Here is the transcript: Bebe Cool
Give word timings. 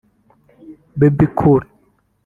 Bebe 0.97 1.27
Cool 1.37 1.61